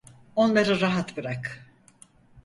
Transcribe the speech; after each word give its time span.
Onları 0.35 0.81
rahat 0.81 1.17
bırak. 1.17 1.61